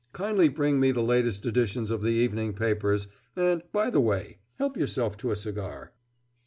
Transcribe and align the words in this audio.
Kindly 0.13 0.49
bring 0.49 0.79
me 0.79 0.89
the 0.89 1.03
latest 1.03 1.45
editions 1.45 1.91
of 1.91 2.01
the 2.01 2.09
evening 2.09 2.53
papers, 2.55 3.07
and, 3.35 3.61
by 3.71 3.91
the 3.91 3.99
way, 4.01 4.39
help 4.55 4.75
yourself 4.75 5.15
to 5.17 5.29
a 5.29 5.35
cigar." 5.35 5.91